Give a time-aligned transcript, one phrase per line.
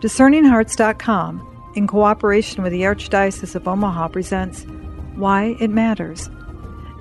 [0.00, 4.64] DiscerningHearts.com, in cooperation with the Archdiocese of Omaha, presents
[5.16, 6.30] Why It Matters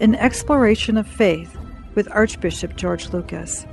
[0.02, 1.56] An Exploration of Faith
[1.94, 3.68] with Archbishop George Lucas.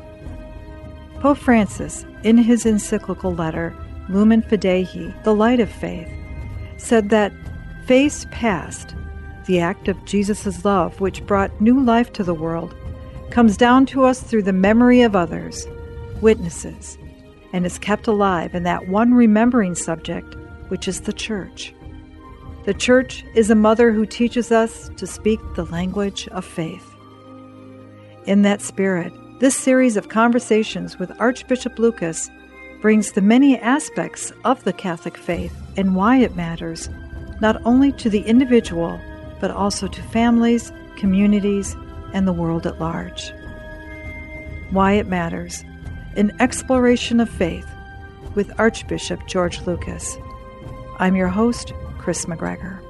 [1.21, 3.75] Pope Francis, in his encyclical letter,
[4.11, 6.09] Lumen Fidei, the Light of Faith,
[6.77, 7.33] said that
[7.87, 8.95] faith's past,
[9.47, 12.75] the act of Jesus' love which brought new life to the world,
[13.31, 15.67] comes down to us through the memory of others,
[16.21, 16.99] witnesses,
[17.55, 20.35] and is kept alive in that one remembering subject,
[20.71, 21.73] which is the Church.
[22.65, 26.85] The Church is a mother who teaches us to speak the language of faith.
[28.27, 32.29] In that spirit, this series of conversations with Archbishop Lucas
[32.83, 36.89] brings the many aspects of the Catholic faith and why it matters,
[37.41, 39.01] not only to the individual,
[39.41, 41.77] but also to families, communities,
[42.13, 43.33] and the world at large.
[44.73, 45.65] Why It Matters
[46.17, 47.69] An Exploration of Faith
[48.35, 50.17] with Archbishop George Lucas.
[50.99, 52.81] I'm your host, Kris McGregor.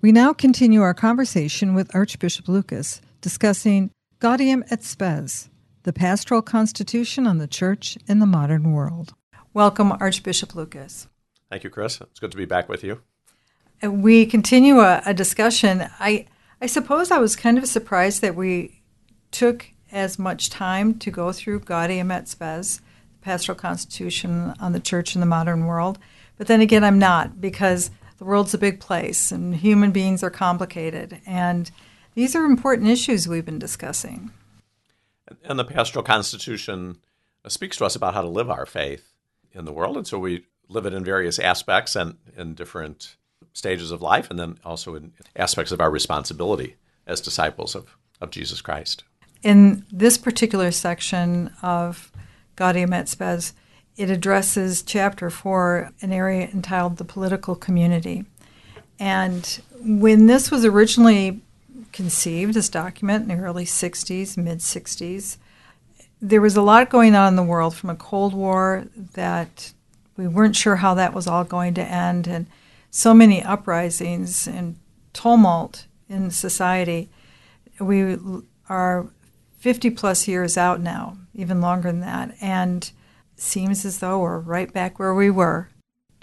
[0.00, 5.48] We now continue our conversation with Archbishop Lucas discussing Gaudium et Spes,
[5.84, 9.14] the pastoral constitution on the church in the modern world.
[9.54, 11.08] Welcome, Archbishop Lucas.
[11.50, 12.00] Thank you, Kris.
[12.00, 13.02] It's good to be back with you
[13.82, 15.88] we continue a, a, discussion.
[15.98, 16.26] I
[16.62, 18.82] I suppose I was kind of surprised that we
[19.32, 24.78] took as much time to go through Gaudium et Spes, the Pastoral Constitution on the
[24.78, 25.98] Church in the Modern World.
[26.38, 30.30] But then again, I'm not because the world's a big place and human beings are
[30.30, 31.68] complicated, and
[32.14, 34.30] these are important issues we've been discussing.
[35.42, 36.98] And the Pastoral Constitution
[37.44, 39.14] uh, speaks to us about how to live our faith
[39.50, 43.16] in the world, and so we live it in various aspects and in different
[43.52, 48.30] stages of life and then also in aspects of our responsibility as disciples of, of
[48.30, 49.04] Jesus Christ.
[49.42, 52.12] In this particular section of
[52.56, 53.54] Gaudium et Spes,
[53.96, 58.24] it addresses chapter four, an area entitled the political community.
[58.98, 61.40] And when this was originally
[61.92, 65.36] conceived, this document in the early 60s, mid 60s,
[66.20, 69.72] there was a lot going on in the world from a Cold War that
[70.16, 72.28] we weren't sure how that was all going to end.
[72.28, 72.46] And
[72.92, 74.78] so many uprisings and
[75.14, 77.08] tumult in society.
[77.80, 78.16] We
[78.68, 79.08] are
[79.58, 82.88] 50 plus years out now, even longer than that, and
[83.34, 85.70] seems as though we're right back where we were.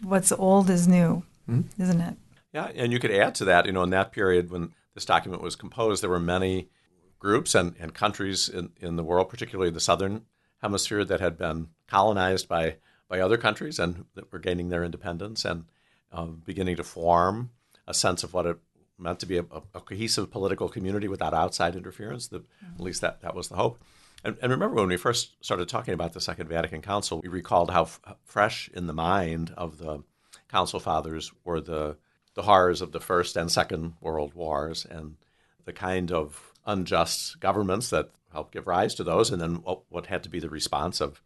[0.03, 1.81] What's old is new, mm-hmm.
[1.81, 2.16] isn't it?
[2.53, 5.41] Yeah, and you could add to that, you know, in that period when this document
[5.41, 6.69] was composed, there were many
[7.18, 10.22] groups and, and countries in, in the world, particularly the southern
[10.62, 12.75] hemisphere, that had been colonized by,
[13.07, 15.44] by other countries and that were gaining their independence.
[15.44, 15.66] And
[16.11, 17.51] um, beginning to form
[17.87, 18.57] a sense of what it
[18.97, 22.27] meant to be a, a cohesive political community without outside interference.
[22.27, 22.75] The, mm-hmm.
[22.75, 23.79] At least that, that was the hope.
[24.23, 27.71] And, and, remember when we first started talking about the Second Vatican Council, we recalled
[27.71, 30.03] how f- fresh in the mind of the
[30.49, 31.95] Council Fathers were the,
[32.33, 35.15] the horrors of the First and Second World Wars and
[35.63, 40.07] the kind of unjust governments that helped give rise to those, and then what, what
[40.07, 41.21] had to be the response of,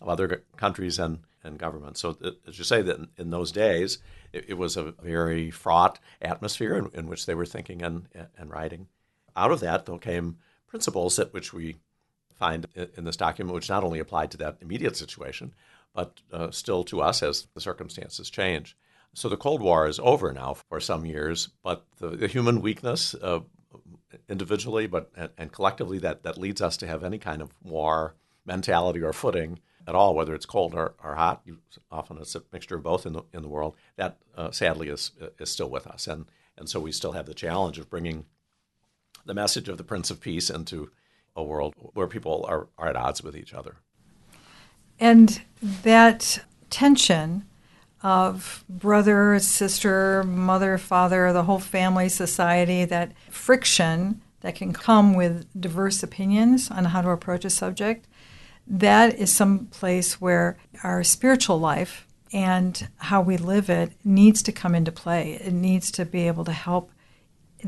[0.00, 2.00] of other countries and, and governments.
[2.00, 2.16] So,
[2.46, 3.98] as you say, that in, those days,
[4.32, 8.50] it, it was a very fraught atmosphere in, in, which they were thinking and, and
[8.50, 8.86] writing.
[9.34, 10.38] Out of that, though, came
[10.68, 11.76] principles that which we
[12.38, 12.66] find
[12.96, 15.54] in this document, which not only applied to that immediate situation,
[15.94, 18.76] but uh, still to us as the circumstances change.
[19.14, 23.14] So the Cold War is over now for some years, but the, the human weakness,
[23.14, 23.40] uh,
[24.28, 28.14] individually but and, collectively, that, that leads us to have any kind of war
[28.46, 31.42] mentality or footing at all, whether it's cold or, or hot.
[31.90, 33.74] Often it's a mixture of both in the in the world.
[33.96, 36.26] That uh, sadly is is still with us, and
[36.56, 38.26] and so we still have the challenge of bringing
[39.24, 40.90] the message of the Prince of Peace into
[41.34, 43.76] a world where people are, are at odds with each other.
[45.00, 47.46] And that tension
[48.02, 55.46] of brother, sister, mother, father, the whole family, society, that friction that can come with
[55.60, 58.06] diverse opinions on how to approach a subject
[58.68, 64.52] that is some place where our spiritual life and how we live it needs to
[64.52, 65.32] come into play.
[65.32, 66.90] It needs to be able to help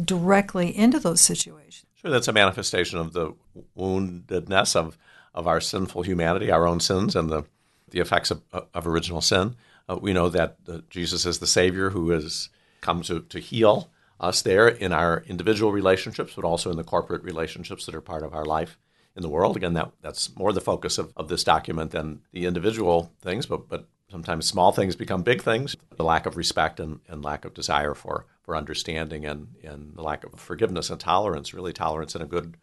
[0.04, 1.86] directly into those situations.
[1.96, 3.32] Sure, that's a manifestation of the
[3.76, 4.98] woundedness of,
[5.34, 7.44] of our sinful humanity, our own sins, and the,
[7.90, 9.56] the effects of, of original sin.
[9.88, 12.50] Uh, we know that uh, Jesus is the Savior who has
[12.80, 17.22] come to, to heal us there in our individual relationships, but also in the corporate
[17.22, 18.78] relationships that are part of our life
[19.16, 19.56] in the world.
[19.56, 23.68] Again, that that's more the focus of, of this document than the individual things, but
[23.68, 25.76] but sometimes small things become big things.
[25.96, 30.02] The lack of respect and, and lack of desire for, for understanding and, and the
[30.02, 32.56] lack of forgiveness and tolerance, really tolerance in a good,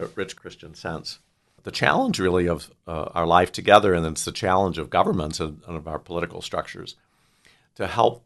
[0.00, 1.18] uh, rich Christian sense.
[1.66, 5.60] the challenge really of uh, our life together, and it's the challenge of governments and,
[5.66, 6.94] and of our political structures
[7.74, 8.24] to help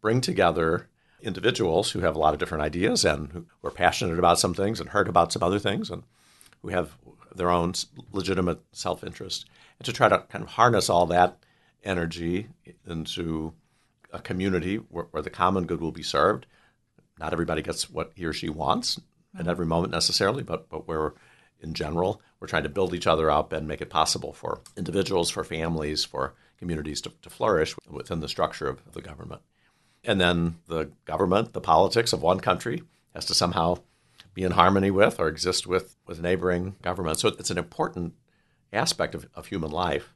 [0.00, 0.88] bring together
[1.20, 4.78] individuals who have a lot of different ideas and who are passionate about some things
[4.78, 6.04] and hurt about some other things and
[6.62, 6.96] who have
[7.34, 7.74] their own
[8.12, 9.46] legitimate self interest,
[9.78, 11.38] and to try to kind of harness all that
[11.84, 12.48] energy
[12.86, 13.52] into
[14.12, 16.46] a community where, where, the common good will be served.
[17.18, 19.40] Not everybody gets what he or she wants mm-hmm.
[19.40, 21.14] at every moment necessarily, but but where
[21.60, 25.30] in general we're trying to build each other up and make it possible for individuals,
[25.30, 29.42] for families, for communities to, to flourish within the structure of the government.
[30.04, 32.82] And then the government, the politics of one country
[33.14, 33.78] has to somehow
[34.36, 37.22] be in harmony with or exist with, with neighboring governments.
[37.22, 38.12] So it's an important
[38.70, 40.12] aspect of, of human life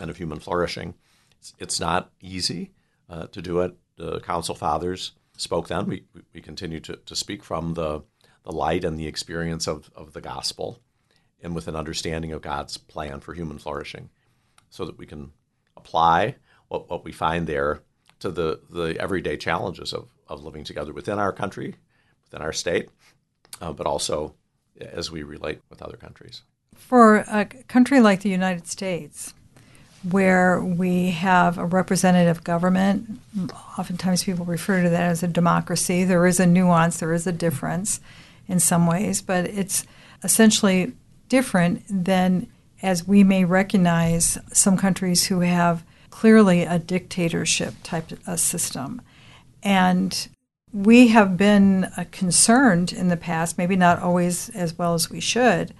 [0.00, 0.94] and of human flourishing.
[1.38, 2.72] It's, it's not easy
[3.08, 3.76] uh, to do it.
[3.96, 5.86] The Council Fathers spoke then.
[5.86, 6.02] We,
[6.34, 8.02] we continue to, to speak from the,
[8.42, 10.80] the light and the experience of, of the gospel
[11.40, 14.10] and with an understanding of God's plan for human flourishing
[14.68, 15.30] so that we can
[15.76, 16.34] apply
[16.66, 17.82] what, what we find there
[18.18, 21.76] to the, the everyday challenges of, of living together within our country,
[22.24, 22.88] within our state,
[23.60, 24.34] uh, but also
[24.80, 26.42] as we relate with other countries.
[26.76, 29.32] For a country like the United States,
[30.10, 33.20] where we have a representative government,
[33.78, 36.04] oftentimes people refer to that as a democracy.
[36.04, 38.00] There is a nuance, there is a difference
[38.46, 39.86] in some ways, but it's
[40.22, 40.92] essentially
[41.28, 42.46] different than
[42.82, 49.00] as we may recognize some countries who have clearly a dictatorship type of system.
[49.62, 50.28] And
[50.74, 55.20] we have been uh, concerned in the past, maybe not always as well as we
[55.20, 55.72] should,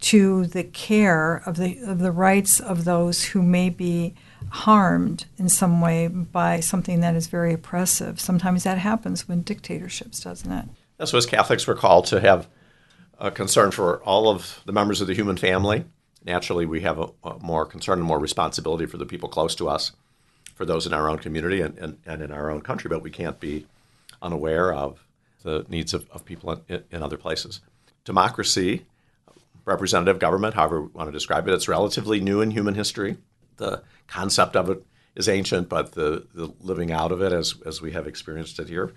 [0.00, 4.14] to the care of the of the rights of those who may be
[4.50, 8.20] harmed in some way by something that is very oppressive.
[8.20, 10.66] Sometimes that happens when dictatorships, doesn't it?
[10.98, 12.48] That's what Catholics we're called to have
[13.18, 15.84] a concern for all of the members of the human family.
[16.24, 19.68] Naturally, we have a, a more concern and more responsibility for the people close to
[19.68, 19.92] us,
[20.54, 23.10] for those in our own community and, and, and in our own country, but we
[23.10, 23.66] can't be
[24.22, 25.06] unaware of
[25.42, 27.60] the needs of, of people in, in other places.
[28.04, 28.86] Democracy,
[29.64, 33.16] representative government, however we want to describe it, it's relatively new in human history.
[33.56, 34.84] The concept of it
[35.14, 38.68] is ancient, but the, the living out of it, as, as we have experienced it
[38.68, 38.92] here,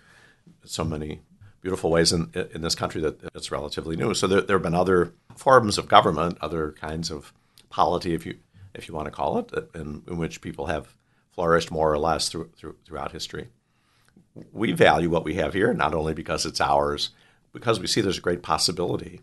[0.64, 1.22] so many
[1.62, 4.14] beautiful ways in, in this country that it's relatively new.
[4.14, 7.34] So there, there have been other forms of government, other kinds of
[7.70, 8.38] polity, if you
[8.74, 10.96] if you want to call it, in, in which people have
[11.32, 13.50] flourished more or less through, through, throughout history.
[14.52, 17.10] We value what we have here not only because it's ours,
[17.54, 19.22] because we see there's a great possibility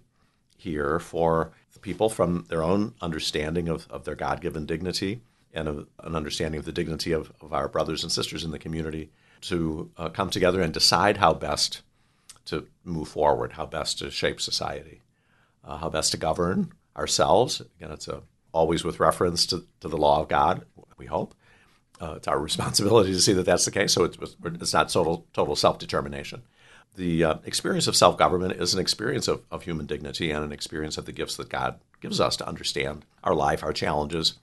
[0.56, 5.22] here for the people from their own understanding of, of their God given dignity
[5.54, 8.58] and of an understanding of the dignity of, of our brothers and sisters in the
[8.58, 9.10] community
[9.42, 11.82] to uh, come together and decide how best
[12.46, 15.00] to move forward, how best to shape society,
[15.64, 17.60] uh, how best to govern ourselves.
[17.78, 18.22] Again, it's a,
[18.52, 20.64] always with reference to, to the law of God,
[20.96, 21.34] we hope.
[22.00, 25.26] Uh, it's our responsibility to see that that's the case, so it's, it's not total,
[25.32, 26.42] total self determination.
[26.96, 30.52] The uh, experience of self government is an experience of, of human dignity and an
[30.52, 34.34] experience of the gifts that God gives us to understand our life, our challenges,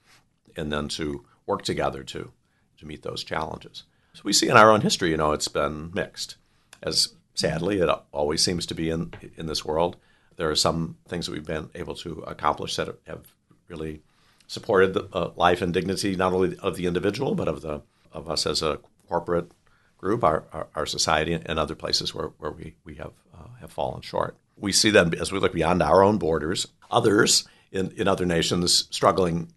[0.55, 2.31] and then to work together to,
[2.77, 3.83] to meet those challenges.
[4.13, 6.37] So we see in our own history, you know, it's been mixed.
[6.81, 9.97] As Sadly, it always seems to be in in this world.
[10.37, 13.27] There are some things that we've been able to accomplish that have
[13.67, 14.01] really
[14.47, 17.81] supported the uh, life and dignity not only of the individual but of the
[18.11, 19.51] of us as a corporate
[19.97, 23.71] group, our, our, our society, and other places where, where we, we have uh, have
[23.71, 24.37] fallen short.
[24.55, 28.87] We see them as we look beyond our own borders, others in, in other nations
[28.91, 29.51] struggling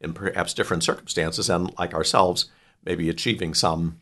[0.00, 2.50] in perhaps different circumstances and like ourselves,
[2.84, 4.00] maybe achieving some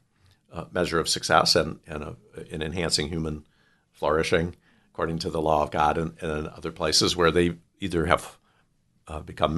[0.52, 2.12] uh, measure of success and, and uh,
[2.48, 3.44] in enhancing human
[3.92, 4.54] flourishing
[4.92, 8.38] according to the law of God and, and in other places where they either have
[9.06, 9.54] uh, become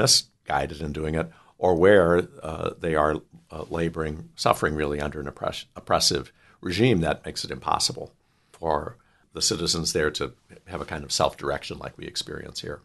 [0.50, 3.16] misguided in doing it or where uh, they are
[3.50, 8.12] uh, laboring, suffering really under an oppress- oppressive regime that makes it impossible
[8.52, 8.96] for
[9.32, 10.32] the citizens there to
[10.66, 12.80] have a kind of self direction like we experience here.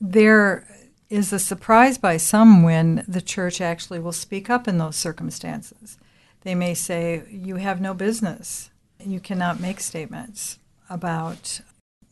[0.00, 0.66] There
[1.08, 5.98] is a surprise by some when the church actually will speak up in those circumstances
[6.42, 8.70] they may say, You have no business.
[9.04, 10.58] You cannot make statements
[10.90, 11.60] about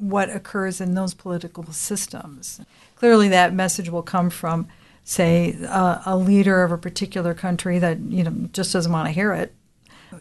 [0.01, 2.61] what occurs in those political systems.
[2.97, 4.69] Clearly, that message will come from,
[5.05, 9.33] say, a leader of a particular country that you know just doesn't want to hear
[9.33, 9.55] it.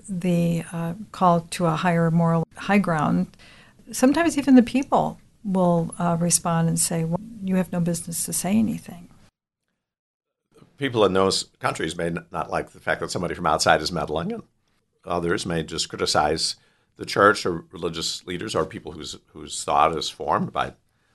[0.07, 3.35] The uh, call to a higher moral high ground.
[3.91, 8.33] Sometimes even the people will uh, respond and say, well, "You have no business to
[8.33, 9.09] say anything."
[10.79, 14.31] people in those countries may not like the fact that somebody from outside is meddling,
[14.31, 14.43] and
[15.05, 16.55] others may just criticize
[16.99, 20.73] the church or religious leaders or people whose whose thought is formed by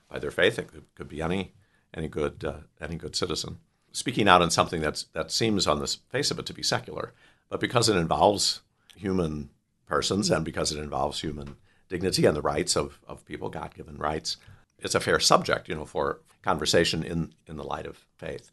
[0.08, 0.58] by their faith.
[0.58, 1.52] It could, could be any
[1.92, 3.58] any good uh, any good citizen.
[3.92, 7.12] Speaking out on something that's that seems on the face of it to be secular,
[7.48, 8.62] but because it involves
[8.96, 9.50] human
[9.86, 11.56] persons and because it involves human
[11.88, 14.38] dignity and the rights of, of people, God given rights,
[14.78, 18.50] it's a fair subject, you know, for conversation in, in the light of faith.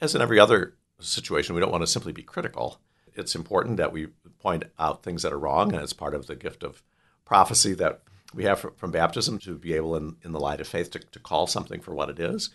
[0.00, 2.80] As in every other situation, we don't want to simply be critical.
[3.20, 4.08] It's important that we
[4.40, 6.82] point out things that are wrong, and it's part of the gift of
[7.24, 8.00] prophecy that
[8.34, 11.18] we have from baptism to be able, in, in the light of faith, to, to
[11.20, 12.50] call something for what it is.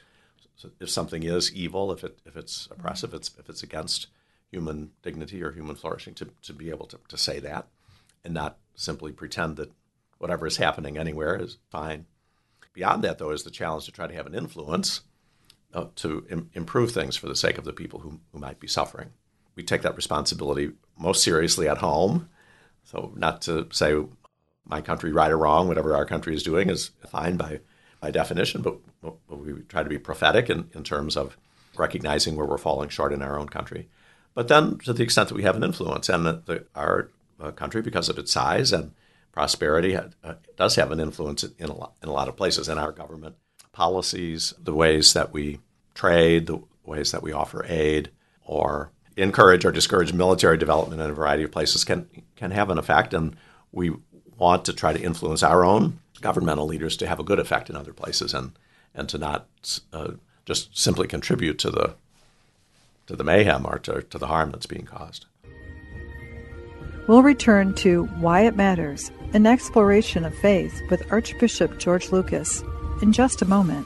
[0.56, 4.08] So if something is evil, if it if it's oppressive, it's, if it's against
[4.50, 7.68] human dignity or human flourishing, to, to be able to, to say that
[8.24, 9.72] and not simply pretend that
[10.18, 12.06] whatever is happening anywhere is fine.
[12.74, 15.02] Beyond that, though, is the challenge to try to have an influence
[15.74, 18.68] uh, to Im- improve things for the sake of the people who, who might be
[18.68, 19.12] suffering.
[19.56, 22.30] We take that responsibility most seriously at home.
[22.84, 23.96] So, not to say
[24.66, 27.62] my country right or wrong, whatever our country is doing is fine by,
[28.02, 31.38] by definition, but, but we try to be prophetic in, in terms of
[31.78, 33.88] recognizing where we're falling short in our own country.
[34.34, 37.10] But then, to the extent that we have an influence, and the, our
[37.40, 38.92] uh, country, because of its size and
[39.32, 40.10] prosperity, uh,
[40.56, 43.36] does have an influence in a, lot, in a lot of places in our government
[43.72, 45.60] policies, the ways that we
[45.94, 48.10] trade, the ways that we offer aid,
[48.46, 52.78] or encourage or discourage military development in a variety of places can can have an
[52.78, 53.14] effect.
[53.14, 53.36] And
[53.72, 53.94] we
[54.38, 57.76] want to try to influence our own governmental leaders to have a good effect in
[57.76, 58.52] other places and
[58.94, 59.48] and to not
[59.94, 60.12] uh,
[60.46, 61.96] just simply contribute to the
[63.08, 65.26] to the mayhem or to, to the harm that's being caused.
[67.08, 72.64] We'll return to Why It Matters, an exploration of faith with Archbishop George Lucas
[73.04, 73.86] in just a moment.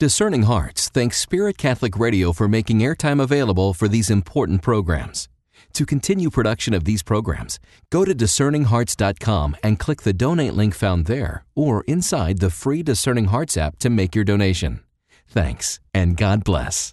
[0.00, 5.28] Discerning Hearts thanks Spirit Catholic Radio for making airtime available for these important programs.
[5.74, 7.60] To continue production of these programs,
[7.90, 13.26] go to discerninghearts.com and click the donate link found there or inside the free Discerning
[13.26, 14.80] Hearts app to make your donation.
[15.28, 16.92] Thanks, and God bless.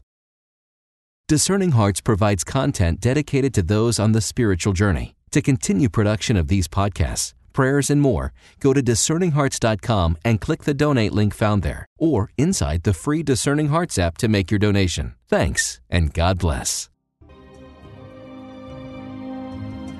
[1.27, 5.15] Discerning Hearts provides content dedicated to those on the spiritual journey.
[5.31, 10.74] To continue production of these podcasts, prayers, and more, go to discerninghearts.com and click the
[10.74, 15.15] donate link found there or inside the free Discerning Hearts app to make your donation.
[15.27, 16.89] Thanks, and God bless.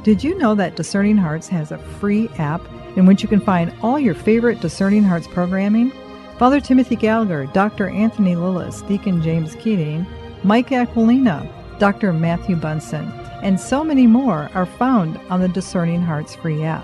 [0.04, 2.62] Did you know that Discerning Hearts has a free app
[2.98, 5.92] in which you can find all your favorite Discerning Hearts programming?
[6.40, 7.88] Father Timothy Gallagher, Dr.
[7.88, 10.08] Anthony Lilles, Deacon James Keating,
[10.44, 12.14] Mike Aquilina, Dr.
[12.14, 13.12] Matthew Bunson,
[13.44, 16.84] and so many more are found on the Discerning Hearts free app.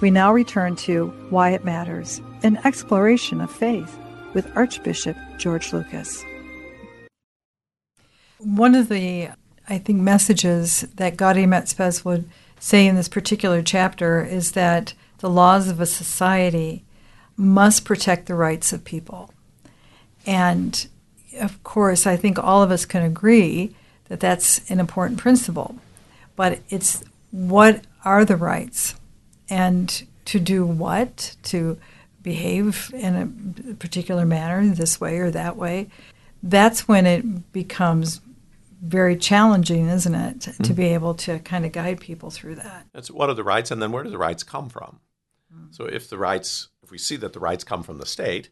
[0.00, 3.98] We now return to Why It Matters, an exploration of faith
[4.32, 6.24] with Archbishop George Lucas.
[8.38, 9.30] One of the,
[9.68, 14.94] I think, messages that Gaudium et Spes would say in this particular chapter is that
[15.18, 16.84] the laws of a society
[17.36, 19.30] must protect the rights of people.
[20.24, 20.86] And
[21.40, 23.74] of course, I think all of us can agree
[24.08, 25.74] that that's an important principle.
[26.36, 27.02] But it's
[27.32, 28.94] what are the rights?
[29.50, 31.36] And to do what?
[31.44, 31.78] To
[32.22, 33.14] behave in
[33.70, 35.88] a particular manner, this way or that way.
[36.42, 38.20] That's when it becomes
[38.82, 40.62] very challenging, isn't it, mm-hmm.
[40.62, 42.86] to be able to kind of guide people through that.
[42.92, 45.00] That's what are the rights, and then where do the rights come from?
[45.52, 45.72] Mm-hmm.
[45.72, 48.50] So if the rights, if we see that the rights come from the state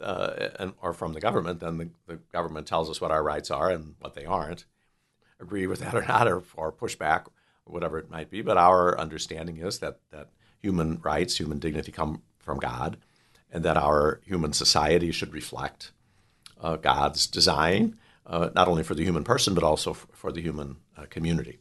[0.00, 3.50] uh, and, or from the government, then the, the, government tells us what our rights
[3.50, 4.64] are and what they aren't.
[5.40, 7.26] Agree with that or not, or, or push back,
[7.66, 8.42] whatever it might be.
[8.42, 10.30] But our understanding is that that
[10.60, 12.96] human rights, human dignity come from God,
[13.50, 15.92] and that our human society should reflect
[16.60, 17.96] uh, God's design
[18.26, 21.58] uh, not only for the human person, but also for the human uh, community.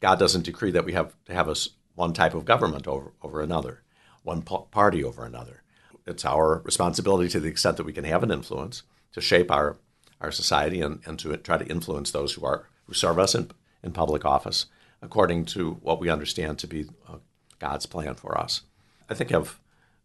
[0.00, 1.54] God doesn't decree that we have to have
[1.94, 3.82] one type of government over, over another,
[4.22, 5.62] one party over another.
[6.06, 8.82] It's our responsibility to the extent that we can have an influence
[9.12, 9.78] to shape our,
[10.20, 13.50] our society and, and to try to influence those who are who serve us in,
[13.82, 14.66] in public office
[15.04, 17.16] according to what we understand to be uh,
[17.58, 18.62] God's plan for us.
[19.08, 19.60] I think I've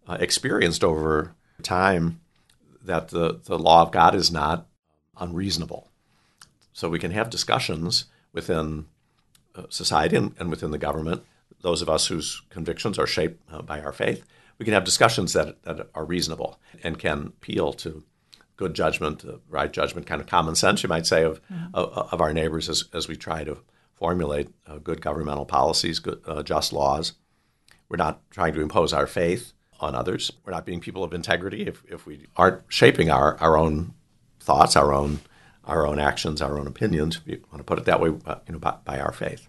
[0.07, 2.19] uh, experienced over time
[2.83, 4.67] that the, the law of God is not
[5.17, 5.89] unreasonable.
[6.73, 8.85] So we can have discussions within
[9.55, 11.23] uh, society and, and, within the government
[11.61, 14.23] those of us whose convictions are shaped uh, by our faith,
[14.57, 18.03] we can have discussions that, that are reasonable and can appeal to
[18.57, 21.73] good judgment, uh, right judgment, kind of common sense, you might say, of, mm-hmm.
[21.73, 23.57] of, of, our neighbors as, as we try to
[23.99, 27.13] formulate uh, good governmental policies, good, uh, just laws.
[27.89, 30.31] We're not trying to impose our faith on others.
[30.43, 33.93] We're not being people of integrity if, if we aren't shaping our, our own
[34.39, 35.19] thoughts, our own
[35.65, 38.35] our own actions, our own opinions, if you want to put it that way, uh,
[38.47, 39.47] you know, by, by our faith.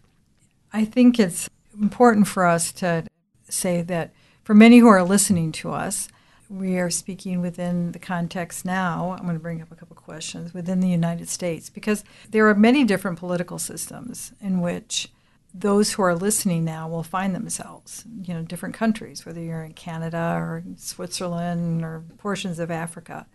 [0.71, 1.49] I think it's
[1.81, 3.07] important for us to
[3.49, 4.13] say that
[4.45, 6.09] for many who are listening to us,
[6.51, 9.15] we are speaking within the context now.
[9.17, 12.55] I'm going to bring up a couple questions within the United States because there are
[12.57, 15.09] many different political systems in which
[15.55, 19.75] those who are listening now will find themselves, you know, different countries, whether you're in
[19.75, 23.27] Canada or Switzerland or portions of Africa.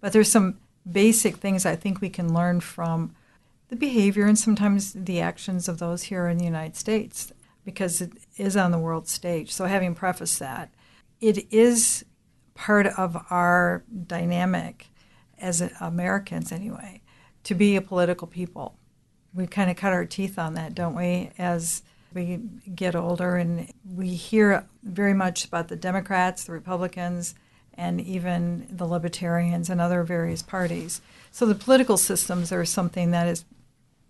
[0.00, 0.58] But there's some
[0.90, 3.14] basic things I think we can learn from
[3.68, 7.32] the behavior and sometimes the actions of those here in the United States
[7.64, 9.52] because it is on the world stage.
[9.52, 10.70] So, having prefaced that,
[11.20, 12.04] it is
[12.58, 14.88] part of our dynamic
[15.40, 17.00] as Americans, anyway,
[17.44, 18.76] to be a political people.
[19.32, 22.40] We kind of cut our teeth on that, don't we, as we
[22.74, 27.36] get older and we hear very much about the Democrats, the Republicans,
[27.74, 31.00] and even the libertarians and other various parties.
[31.30, 33.44] So the political systems are something that is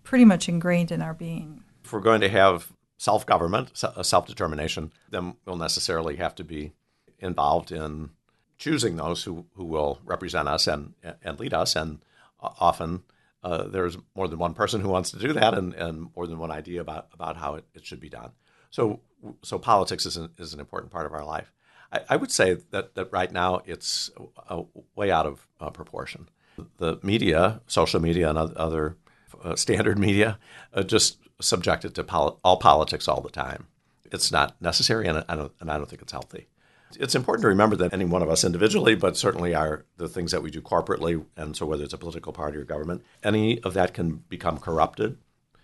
[0.03, 1.63] pretty much ingrained in our being.
[1.83, 6.73] If we're going to have self government, self determination, then we'll necessarily have to be
[7.19, 8.09] involved in
[8.59, 11.75] choosing those who, who will represent us and, and lead us.
[11.75, 11.99] And
[12.39, 13.03] often
[13.43, 16.37] uh, there's more than one person who wants to do that and, and more than
[16.37, 18.31] one idea about, about how it, it should be done.
[18.69, 18.99] So,
[19.41, 21.51] so politics is an, is an important part of our life.
[21.91, 24.11] I, I would say that, that right now it's
[24.49, 24.63] uh,
[24.95, 26.29] way out of uh, proportion.
[26.77, 28.97] The media, social media, and other
[29.41, 30.37] uh, standard media
[30.73, 33.67] uh, just subjected to pol- all politics all the time.
[34.11, 36.47] It's not necessary, and I, don't, and I don't think it's healthy.
[36.95, 40.31] It's important to remember that any one of us individually, but certainly our the things
[40.31, 43.73] that we do corporately, and so whether it's a political party or government, any of
[43.75, 45.17] that can become corrupted.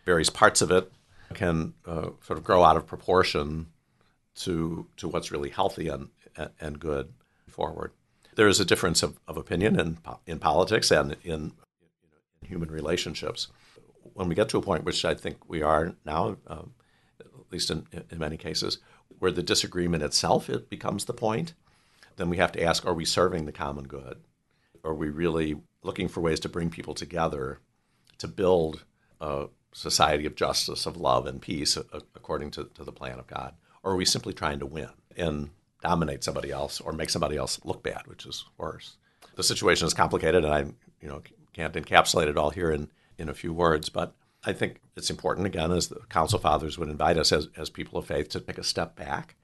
[0.05, 0.91] Various parts of it
[1.33, 3.67] can uh, sort of grow out of proportion
[4.35, 6.09] to to what's really healthy and
[6.59, 7.13] and good
[7.47, 7.91] forward.
[8.35, 9.97] There is a difference of, of opinion in
[10.27, 11.51] in politics and in, in
[12.43, 13.47] human relationships.
[14.13, 16.73] When we get to a point, which I think we are now, um,
[17.19, 18.77] at least in, in many cases,
[19.19, 21.53] where the disagreement itself it becomes the point,
[22.17, 24.19] then we have to ask: Are we serving the common good?
[24.83, 27.59] Are we really looking for ways to bring people together
[28.17, 28.85] to build
[29.19, 31.83] a society of justice, of love, and peace uh,
[32.15, 33.55] according to, to the plan of God?
[33.85, 37.59] or are we simply trying to win and dominate somebody else or make somebody else
[37.63, 38.97] look bad, which is worse?
[39.35, 40.59] The situation is complicated, and I,
[40.99, 41.21] you know,
[41.53, 44.13] can't encapsulate it all here in, in a few words, but
[44.45, 47.97] I think it's important, again, as the Council Fathers would invite us as, as people
[47.97, 49.35] of faith to take a step back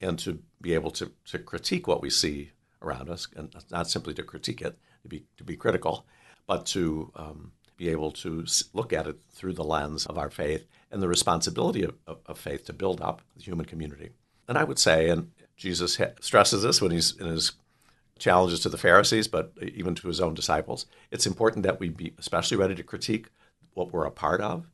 [0.00, 2.50] and to be able to, to critique what we see
[2.82, 6.04] around us, and not simply to critique it, to be, to be critical,
[6.46, 10.66] but to um, be able to look at it through the lens of our faith
[10.90, 14.10] and the responsibility of, of, of faith to build up the human community.
[14.48, 17.52] And I would say, and Jesus stresses this when he's in his
[18.18, 22.12] challenges to the Pharisees, but even to his own disciples, it's important that we be
[22.18, 23.28] especially ready to critique
[23.74, 24.66] what we're a part of.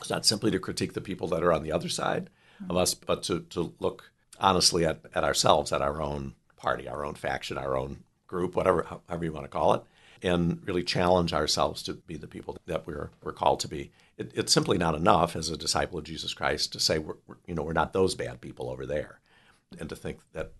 [0.00, 2.30] It's not simply to critique the people that are on the other side
[2.68, 7.04] of us, but to, to look honestly at, at ourselves, at our own party, our
[7.04, 9.82] own faction, our own group, whatever, however you want to call it,
[10.22, 13.90] and really challenge ourselves to be the people that we're, we're called to be.
[14.18, 17.36] It, it's simply not enough as a disciple of Jesus Christ to say we're, we're,
[17.46, 19.20] you know we're not those bad people over there,
[19.78, 20.52] and to think that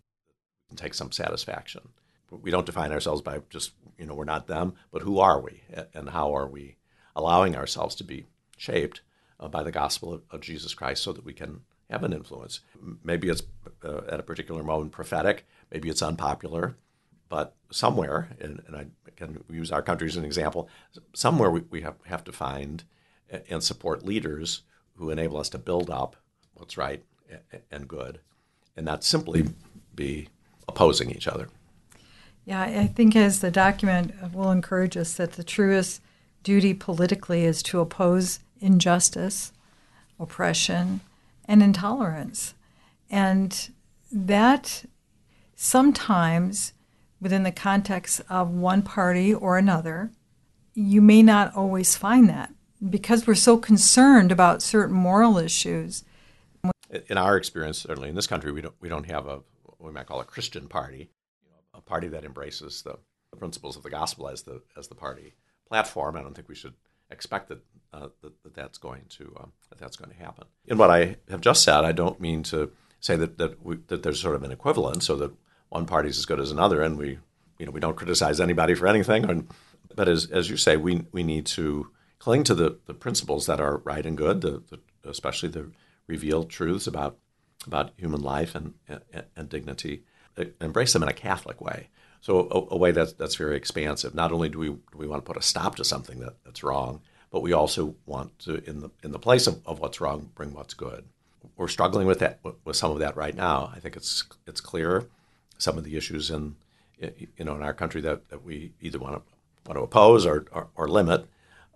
[0.68, 1.88] we can take some satisfaction.
[2.30, 5.62] We don't define ourselves by just you know we're not them, but who are we,
[5.94, 6.76] and how are we
[7.16, 8.26] allowing ourselves to be
[8.56, 9.00] shaped
[9.40, 12.60] uh, by the gospel of, of, Jesus Christ, so that we can have an influence.
[13.02, 13.42] Maybe it's
[13.84, 16.76] uh, at a particular moment prophetic, maybe it's unpopular,
[17.28, 20.68] but somewhere, and, and I can use our country as an example,
[21.12, 22.84] somewhere we, we have, have to find
[23.50, 24.62] and support leaders
[24.94, 26.16] who enable us to build up
[26.54, 27.04] what's right
[27.70, 28.20] and good,
[28.76, 29.48] and not simply
[29.94, 30.28] be
[30.68, 31.48] opposing each other.
[32.44, 36.00] Yeah, I think as the document will encourage us that the truest
[36.42, 39.52] duty politically is to oppose injustice,
[40.18, 41.00] oppression,
[41.46, 42.54] and intolerance.
[43.10, 43.70] And
[44.10, 44.84] that
[45.54, 46.72] sometimes
[47.20, 50.10] within the context of one party or another,
[50.74, 52.52] you may not always find that
[52.90, 56.04] because we're so concerned about certain moral issues.
[57.08, 59.92] In our experience, certainly in this country, we don't we don't have a what we
[59.92, 61.10] might call a Christian party,
[61.74, 62.98] a party that embraces the,
[63.32, 65.34] the principles of the gospel as the as the party
[65.68, 66.16] platform.
[66.16, 66.74] I don't think we should
[67.10, 67.60] expect that,
[67.92, 70.44] uh, that, that, that's going to um, that that's going to happen.
[70.66, 74.02] In what I have just said, I don't mean to say that that, we, that
[74.02, 75.32] there's sort of an equivalent, so that
[75.68, 77.18] one party is as good as another, and we
[77.58, 79.28] you know we don't criticize anybody for anything.
[79.28, 79.48] And,
[79.94, 83.60] but as as you say, we we need to cling to the, the principles that
[83.60, 85.70] are right and good, the, the, especially the
[86.06, 87.18] revealed truths about
[87.66, 90.04] about human life and, and, and dignity.
[90.60, 91.88] Embrace them in a Catholic way.
[92.26, 94.12] So a, a, way that's that's very expansive.
[94.12, 96.64] Not only do we do we want to put a stop to something that, that's
[96.64, 100.30] wrong, but we also want to, in the in the place of, of what's wrong,
[100.34, 101.04] bring what's good.
[101.56, 103.70] We're struggling with that with some of that right now.
[103.72, 105.06] I think it's it's clear
[105.58, 106.56] some of the issues in
[106.98, 109.22] you know in our country that, that we either want to
[109.64, 111.28] want to oppose or or, or limit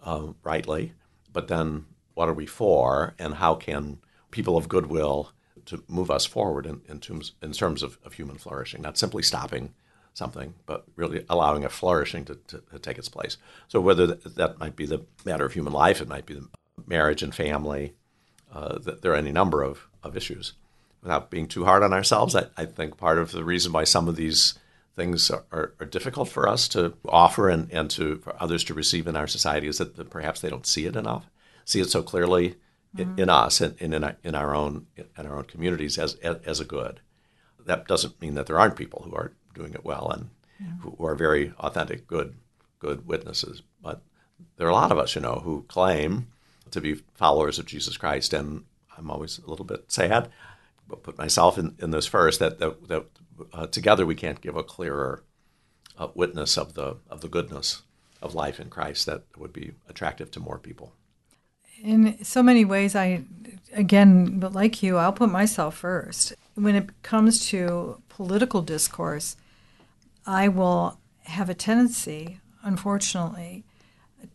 [0.02, 0.94] um, rightly,
[1.32, 3.98] but then what are we for, and how can
[4.32, 5.30] people of goodwill
[5.66, 9.22] to move us forward in, in terms in terms of, of human flourishing, not simply
[9.22, 9.74] stopping
[10.20, 13.38] something, but really allowing a flourishing to, to, to take its place.
[13.68, 16.46] So whether that, that, might be the matter of human life, it might be the
[16.86, 17.94] marriage and family,
[18.52, 20.52] uh, there are any number of, of issues.
[21.02, 24.08] Without being too hard on ourselves, I, I think part of the reason why some
[24.08, 24.58] of these
[24.94, 28.74] things are, are, are, difficult for us to offer and, and to for others to
[28.74, 31.30] receive in our society is that, that perhaps they don't see it enough,
[31.64, 32.56] see it so clearly
[32.94, 33.12] mm-hmm.
[33.12, 36.36] in, in, us and, in, our, in our own in our own communities as, as,
[36.44, 37.00] as a good.
[37.64, 40.72] That doesn't mean that there aren't people who are doing it well and yeah.
[40.80, 42.34] who are very authentic, good,
[42.78, 43.62] good witnesses.
[43.82, 44.00] But
[44.56, 46.28] there are a lot of us, you know, who claim
[46.70, 48.64] to be followers of Jesus Christ, and
[48.96, 50.30] I'm always a little bit sad,
[50.88, 53.04] but put myself in, in this first that that, that
[53.52, 55.22] uh, together we can't give a clearer
[55.98, 57.82] uh, witness of the of the goodness
[58.22, 60.92] of life in Christ that would be attractive to more people.
[61.82, 63.22] In so many ways, I
[63.72, 66.34] again, but like you, I'll put myself first.
[66.54, 69.36] When it comes to political discourse,
[70.26, 73.64] I will have a tendency, unfortunately,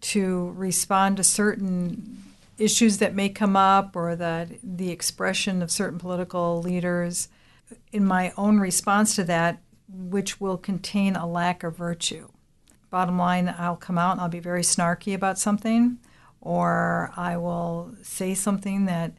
[0.01, 2.23] to respond to certain
[2.57, 7.27] issues that may come up or that the expression of certain political leaders
[7.91, 12.29] in my own response to that, which will contain a lack of virtue.
[12.89, 15.97] Bottom line, I'll come out and I'll be very snarky about something,
[16.39, 19.13] or I will say something that,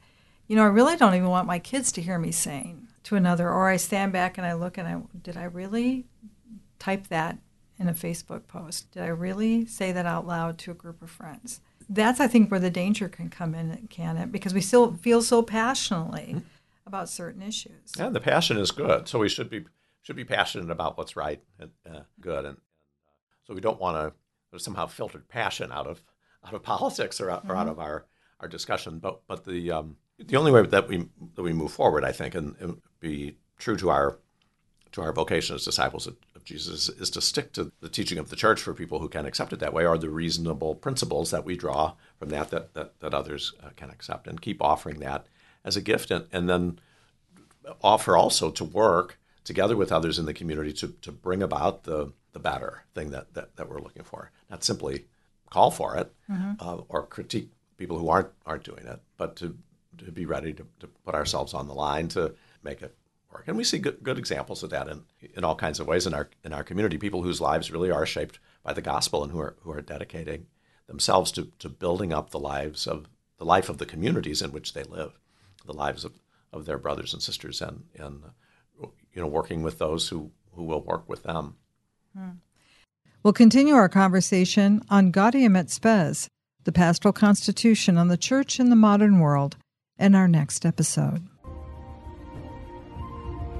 [0.46, 3.50] you know, I really don't even want my kids to hear me saying to another,
[3.50, 6.06] or I stand back and I look and I, did I really
[6.78, 7.38] type that
[7.78, 8.90] in a Facebook post?
[8.92, 11.60] Did I really say that out loud to a group of friends?
[11.88, 14.32] That's, I think, where the danger can come in, can it?
[14.32, 16.34] Because we still feel so passionately.
[16.34, 16.48] Mm-hmm
[16.86, 17.92] about certain issues.
[17.98, 19.08] Yeah, the passion is good.
[19.08, 19.64] So we should be
[20.02, 22.60] should be passionate about what's right and uh, good, and, uh,
[23.44, 24.14] so we don't want
[24.52, 26.00] to somehow filter passion out of
[26.44, 27.50] out of politics or, mm-hmm.
[27.50, 27.70] or out mm-hmm.
[27.70, 28.06] of our,
[28.40, 28.98] our discussion.
[28.98, 32.34] But but the um, the only way that we that we move forward, I think,
[32.34, 34.18] and, and be true to our
[34.92, 38.36] to our vocation as disciples of, Jesus is to stick to the teaching of the
[38.36, 41.56] church for people who can accept it that way, or the reasonable principles that we
[41.56, 45.26] draw from that that that, that others uh, can accept, and keep offering that
[45.64, 46.78] as a gift, and, and then
[47.82, 52.12] offer also to work together with others in the community to, to bring about the,
[52.32, 54.30] the better thing that, that, that we're looking for.
[54.50, 55.06] Not simply
[55.50, 56.52] call for it mm-hmm.
[56.60, 59.56] uh, or critique people who aren't aren't doing it, but to,
[59.98, 62.94] to be ready to, to put ourselves on the line to make it
[63.32, 63.44] work.
[63.46, 66.14] And we see good, good examples of that in, in all kinds of ways in
[66.14, 66.98] our in our community.
[66.98, 70.46] People whose lives really are shaped by the gospel and who are who are dedicating
[70.86, 73.08] themselves to, to building up the lives of
[73.38, 75.18] the life of the communities in which they live
[75.66, 76.12] the lives of,
[76.52, 78.22] of their brothers and sisters and, and
[78.80, 81.56] you know, working with those who, who will work with them.
[82.16, 82.30] Hmm.
[83.22, 86.28] We'll continue our conversation on Gaudium et Spes,
[86.64, 89.56] the pastoral constitution on the church in the modern world,
[89.98, 91.26] in our next episode.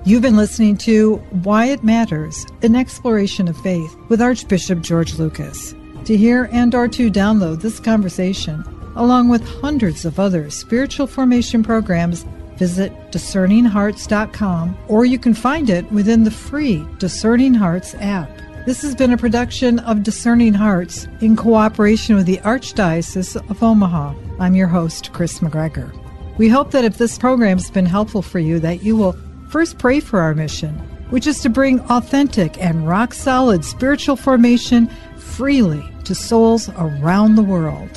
[0.07, 5.75] You've been listening to Why It Matters, an exploration of faith with Archbishop George Lucas.
[6.05, 8.63] To hear and or to download this conversation,
[8.95, 12.25] along with hundreds of other spiritual formation programs,
[12.57, 18.31] visit discerninghearts.com or you can find it within the free Discerning Hearts app.
[18.65, 24.15] This has been a production of Discerning Hearts in cooperation with the Archdiocese of Omaha.
[24.39, 25.93] I'm your host, Kris McGregor.
[26.39, 29.17] We hope that if this program has been helpful for you, that you will
[29.49, 30.75] first pray for our mission,
[31.11, 37.43] which is to bring authentic and rock solid spiritual formation freely to souls around the
[37.43, 37.91] world.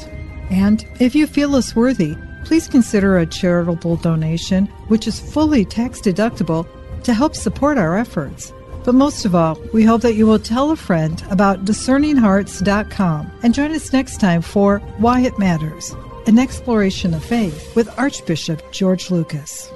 [0.50, 6.02] And if you feel us worthy, please consider a charitable donation, which is fully tax
[6.02, 6.68] deductible,
[7.04, 8.52] to help support our efforts.
[8.84, 13.54] But most of all, we hope that you will tell a friend about discerninghearts.com and
[13.54, 15.96] join us next time for Why It Matters,
[16.28, 19.72] an exploration of faith with Archbishop George Lucas.